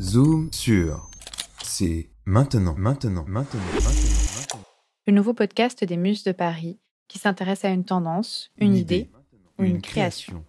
[0.00, 1.08] Zoom sur.
[1.62, 4.60] C'est maintenant, maintenant, maintenant, maintenant,
[5.06, 9.10] Le nouveau podcast des Muses de Paris qui s'intéresse à une tendance, une, idée,
[9.58, 10.44] ou une création.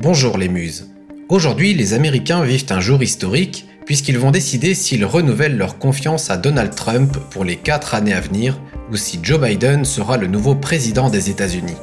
[0.00, 0.90] Bonjour les muses.
[1.28, 6.36] Aujourd'hui, les Américains vivent un jour historique puisqu'ils vont décider s'ils renouvellent leur confiance à
[6.36, 8.60] Donald Trump pour les 4 années à venir
[8.90, 11.76] ou si Joe Biden sera le nouveau président des États-Unis.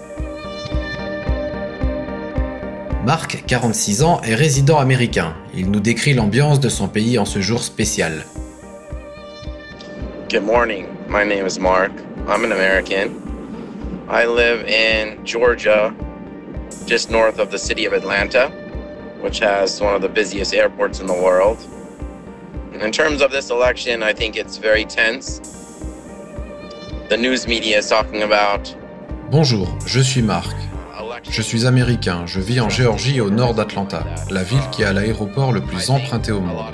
[3.07, 5.33] Marc, 46 ans, est résident américain.
[5.55, 8.25] Il nous décrit l'ambiance de son pays en ce jour spécial.
[10.29, 10.87] Good morning.
[11.07, 11.93] My name is Mark.
[12.27, 13.11] I'm an American.
[14.09, 15.93] I live in Georgia,
[16.85, 18.51] just north of the city of Atlanta,
[19.21, 21.59] which has one of the busiest airports in the world.
[22.73, 25.39] In terms of this election, I think it's very tense.
[27.07, 28.75] The news media is talking about
[29.31, 30.66] Bonjour, je suis Marc.
[31.23, 35.51] Je suis américain, je vis en Géorgie au nord d'Atlanta, la ville qui a l'aéroport
[35.51, 36.65] le plus emprunté au monde.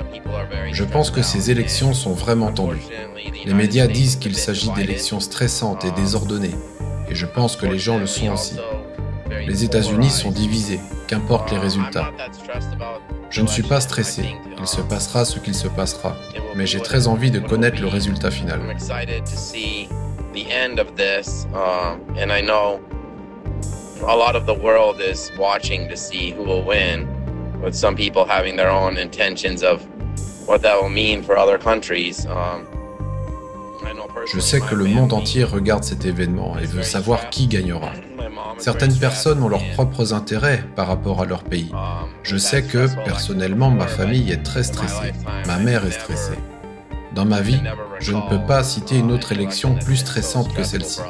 [0.71, 2.85] Je pense que ces élections sont vraiment tendues.
[3.45, 6.55] Les médias disent qu'il s'agit d'élections stressantes et désordonnées,
[7.09, 8.57] et je pense que les gens le sont aussi.
[9.47, 12.11] Les États-Unis sont divisés, qu'importe les résultats.
[13.29, 16.15] Je ne suis pas stressé, il se passera ce qu'il se passera,
[16.55, 18.61] mais j'ai très envie de connaître le résultat final.
[24.07, 27.07] A lot of the world is watching to see who will win,
[27.61, 29.81] with some people having their own intentions of
[30.47, 32.25] what that will mean for other countries.
[32.25, 32.67] Um,
[34.25, 37.91] Je sais que le monde entier regarde regarde cet événement et veut savoir qui gagnera.
[38.57, 41.71] Certaines personnes ont leurs propres intérêts par rapport à leur pays.
[42.23, 45.13] Je sais que, personnellement, ma famille est très stressée.
[45.45, 46.37] Ma mère est stressée.
[47.13, 47.61] Dans ma vie,
[47.99, 51.01] je ne peux pas citer une autre élection plus stressante que celle-ci.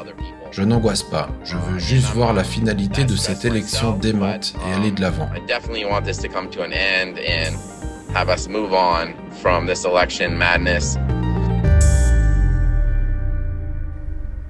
[0.56, 4.92] Je n'angoisse pas, je veux juste voir la finalité de cette élection démente et aller
[4.92, 5.28] de l'avant.
[5.34, 7.56] I definitely want this to come to an end and
[8.14, 10.96] have us move on from this election madness.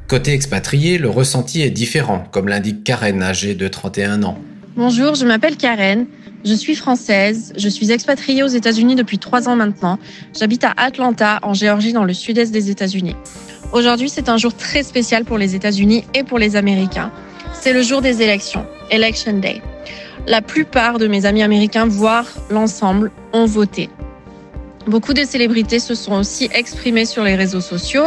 [0.07, 4.39] Côté expatrié, le ressenti est différent, comme l'indique Karen, âgée de 31 ans.
[4.77, 6.05] Bonjour, je m'appelle Karen.
[6.45, 7.55] Je suis française.
[7.57, 9.99] Je suis expatriée aux États-Unis depuis trois ans maintenant.
[10.39, 13.17] J'habite à Atlanta, en Géorgie, dans le sud-est des États-Unis.
[13.75, 17.11] Aujourd'hui, c'est un jour très spécial pour les États-Unis et pour les Américains.
[17.53, 19.61] C'est le jour des élections, Election Day.
[20.29, 23.91] La plupart de mes amis américains, voire l'ensemble, ont voté.
[24.87, 28.05] Beaucoup de célébrités se sont aussi exprimées sur les réseaux sociaux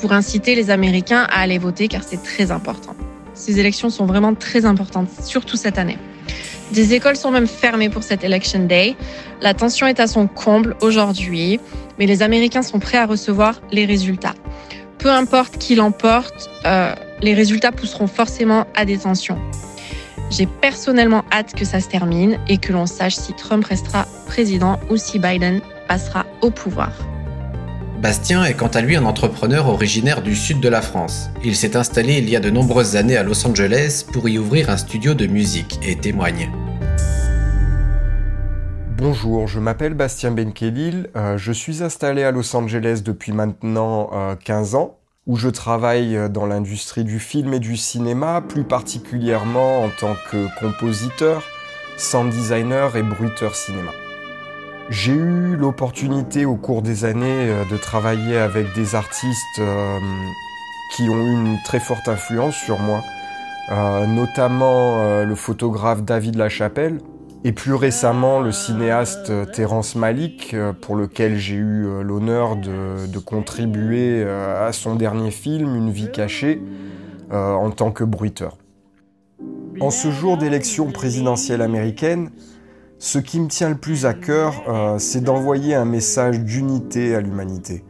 [0.00, 2.94] pour inciter les Américains à aller voter car c'est très important.
[3.34, 5.98] Ces élections sont vraiment très importantes, surtout cette année.
[6.70, 8.94] Des écoles sont même fermées pour cette Election Day.
[9.40, 11.58] La tension est à son comble aujourd'hui,
[11.98, 14.34] mais les Américains sont prêts à recevoir les résultats.
[15.00, 19.38] Peu importe qui l'emporte, euh, les résultats pousseront forcément à des tensions.
[20.30, 24.78] J'ai personnellement hâte que ça se termine et que l'on sache si Trump restera président
[24.90, 26.92] ou si Biden passera au pouvoir.
[28.00, 31.30] Bastien est quant à lui un entrepreneur originaire du sud de la France.
[31.44, 34.70] Il s'est installé il y a de nombreuses années à Los Angeles pour y ouvrir
[34.70, 36.50] un studio de musique et témoigne.
[39.00, 44.34] Bonjour, je m'appelle Bastien Benkelil, euh, je suis installé à Los Angeles depuis maintenant euh,
[44.36, 49.84] 15 ans, où je travaille euh, dans l'industrie du film et du cinéma, plus particulièrement
[49.84, 51.42] en tant que compositeur,
[51.96, 53.92] sound designer et bruiteur cinéma.
[54.90, 59.62] J'ai eu l'opportunité au cours des années euh, de travailler avec des artistes
[60.94, 63.02] qui ont eu une très forte influence sur moi,
[64.06, 66.98] notamment le photographe David Lachapelle
[67.44, 72.56] et plus récemment le cinéaste euh, Terrence Malick, euh, pour lequel j'ai eu euh, l'honneur
[72.56, 76.62] de, contribuer à son dernier film, Une vie cachée,
[77.30, 78.56] en tant que bruiteur.
[79.78, 82.30] En ce jour d'élection présidentielle américaine,
[82.98, 84.64] ce qui me tient le plus à cœur,
[84.98, 87.84] c'est d'envoyer un message d'unité à l'humanité.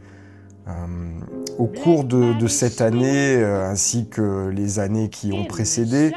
[1.57, 6.11] Au cours de, cette année, ainsi que les années qui ont précédé,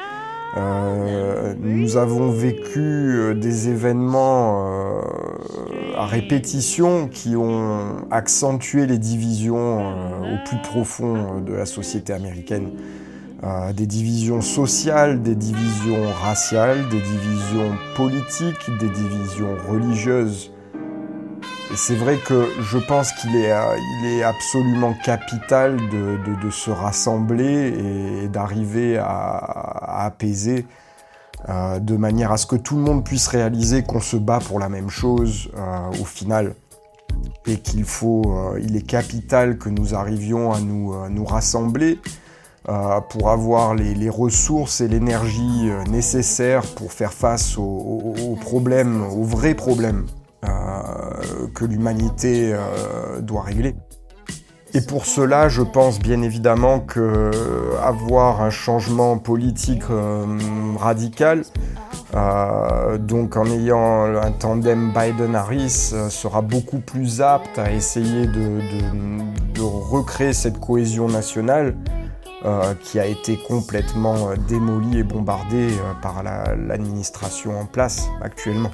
[0.56, 5.00] euh, nous avons vécu euh, des événements euh,
[5.96, 9.90] à répétition qui ont accentué les divisions
[10.23, 12.70] au plus profond de la société américaine.
[13.76, 20.53] Des divisions sociales, des divisions raciales, des divisions politiques, des divisions religieuses.
[21.76, 30.05] C'est vrai que je pense qu'il est, absolument capital de, se rassembler et, d'arriver à,
[30.05, 30.67] apaiser
[31.49, 34.61] euh, de manière à ce que tout le monde puisse réaliser qu'on se bat pour
[34.61, 36.55] la même chose euh, au final.
[37.47, 41.99] Et qu'il euh, il est capital que nous arrivions à nous, rassembler
[43.11, 50.06] pour avoir les, ressources et l'énergie nécessaires pour faire face aux, problèmes, aux vrais problèmes
[51.54, 52.56] que l'humanité
[53.20, 53.75] doit régler.
[54.72, 57.31] Et pour cela, je pense bien évidemment que
[57.82, 59.84] avoir un changement politique
[60.78, 61.44] radical
[62.14, 68.60] euh, donc en ayant un tandem Biden-Harris euh, sera beaucoup plus apte à essayer de,
[69.60, 71.75] recréer cette cohésion nationale
[72.44, 75.69] euh, qui a été complètement démolie et bombardée
[76.02, 78.70] par l'administration en place actuellement.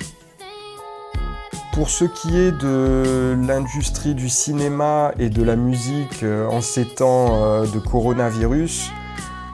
[1.72, 7.62] Pour ce qui est de l'industrie du cinéma et de la musique en ces temps
[7.62, 8.90] de coronavirus,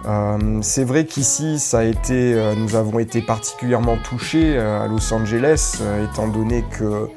[0.06, 6.28] euh, c'est vrai qu'ici, euh, nous avons été particulièrement touchés euh, à Los Angeles, étant
[6.28, 7.08] donné que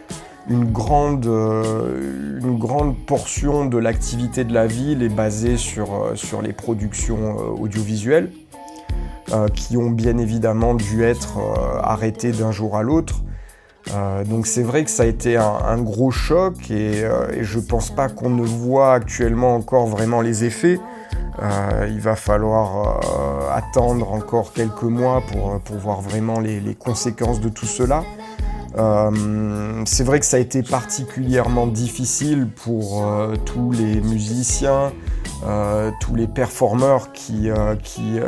[0.49, 6.53] une grande, une grande portion de l'activité de la ville est basée sur, sur les
[6.53, 8.31] productions audiovisuelles,
[9.53, 11.37] qui ont bien évidemment dû être
[11.83, 13.21] arrêtées d'un jour à l'autre.
[14.25, 18.07] Donc c'est vrai que ça a été un, gros choc et, et je pense pas
[18.07, 20.79] qu'on ne voit actuellement encore vraiment les effets.
[21.41, 27.39] Euh, il va falloir euh, attendre encore quelques mois pour, pour voir vraiment les, conséquences
[27.39, 28.03] de tout cela.
[28.77, 33.05] Euh, c'est vrai que ça a été particulièrement difficile pour
[33.45, 34.91] tous les musiciens,
[36.01, 37.49] tous les performeurs qui,
[37.83, 38.19] qui,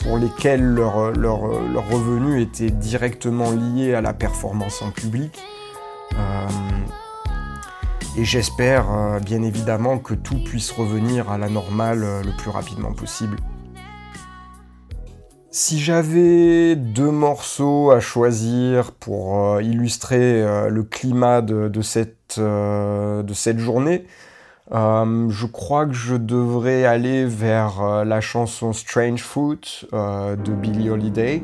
[0.00, 5.42] pour lesquels leur, leur, leur, revenu était directement lié à la performance en public.
[8.14, 12.50] Et j'espère euh, bien évidemment que tout puisse revenir à la normale euh, le plus
[12.50, 13.38] rapidement possible.
[15.50, 22.38] Si j'avais deux morceaux à choisir pour euh, illustrer le climat de cette,
[23.58, 24.04] journée,
[24.70, 31.42] je crois que je devrais aller vers la chanson Strange Fruit de Billie Holiday.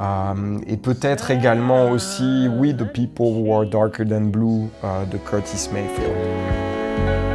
[0.00, 5.18] Euh, et peut-être également aussi We the People Who Are Darker Than Blue euh, de
[5.18, 7.29] Curtis Mayfield.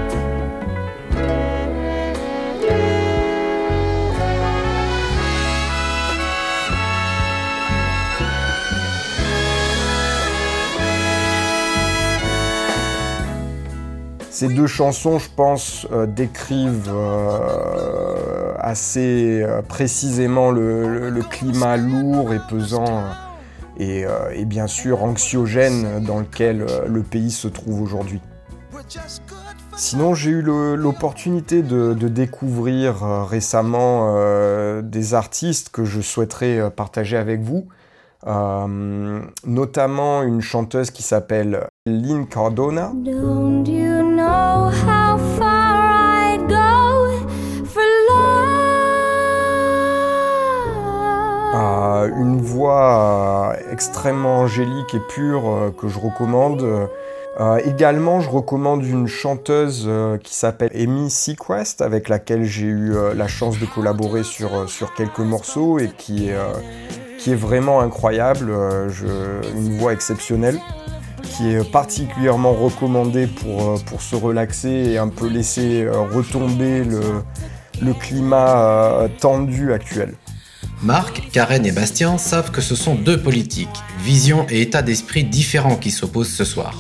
[14.36, 22.42] Ces deux chansons, je pense, euh, décrivent euh, assez euh, précisément le, climat lourd et
[22.50, 23.06] pesant
[23.78, 24.06] et,
[24.44, 28.20] bien sûr anxiogène dans lequel le pays se trouve aujourd'hui.
[29.78, 34.14] Sinon, j'ai eu l'opportunité de, découvrir récemment
[34.82, 37.68] des artistes que je souhaiterais partager avec vous.
[39.46, 42.92] notamment une chanteuse qui s'appelle Lynn Cardona.
[52.08, 56.64] Une voix euh, extrêmement angélique et pure euh, que je recommande.
[57.40, 59.90] Euh, également, je recommande une chanteuse
[60.24, 65.20] qui s'appelle Amy Sequest, avec laquelle j'ai eu la chance de collaborer sur, sur quelques
[65.20, 66.38] morceaux et qui est,
[67.20, 68.54] qui est vraiment incroyable,
[69.54, 70.62] une voix exceptionnelle
[71.26, 77.02] qui est particulièrement recommandée pour, pour se relaxer et un peu laisser retomber le,
[77.82, 80.14] le climat tendu actuel.
[80.84, 83.70] Marc, Karen et Bastien savent que ce sont deux politiques,
[84.04, 86.78] visions et états d'esprit différents qui s'opposent ce soir.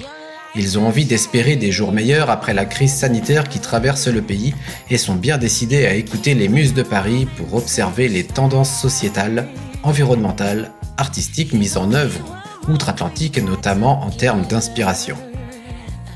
[0.58, 4.54] Ils ont envie d'espérer des jours meilleurs après la crise sanitaire qui traverse le pays
[4.90, 9.48] et sont bien décidés à écouter les muses de Paris pour observer les tendances sociétales,
[9.84, 12.35] environnementales, artistiques mises en œuvre
[12.70, 15.18] outre-Atlantique notamment en termes d'inspiration.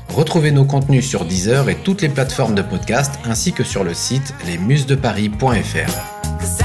[0.08, 3.94] Retrouvez nos contenus sur Deezer et toutes les plateformes de podcast ainsi que sur le
[3.94, 6.59] site lesmusesdeparis.fr.